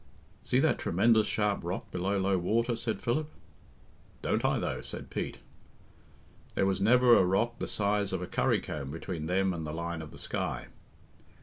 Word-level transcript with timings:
"See 0.41 0.57
that 0.57 0.79
tremendous 0.79 1.27
sharp 1.27 1.63
rock 1.63 1.91
below 1.91 2.17
low 2.17 2.35
water?" 2.39 2.75
said 2.75 3.03
Philip. 3.03 3.29
"Don't 4.23 4.43
I, 4.43 4.57
though?" 4.57 4.81
said 4.81 5.11
Pete. 5.11 5.37
There 6.55 6.65
was 6.65 6.81
never 6.81 7.15
a 7.15 7.23
rock 7.23 7.59
the 7.59 7.67
size 7.67 8.11
of 8.11 8.19
a 8.19 8.25
currycomb 8.25 8.89
between 8.89 9.27
them 9.27 9.53
and 9.53 9.63
the 9.63 9.71
line 9.73 10.01
of 10.01 10.09
the 10.09 10.17
sky. 10.17 10.69